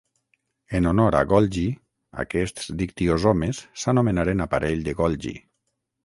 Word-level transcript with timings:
En 0.77 0.85
honor 0.91 1.17
a 1.17 1.19
Golgi 1.33 1.65
aquests 2.23 2.71
dictiosomes 2.79 3.59
s'anomenaren 3.83 4.41
aparell 4.47 4.81
de 4.89 4.97
Golgi. 5.03 5.35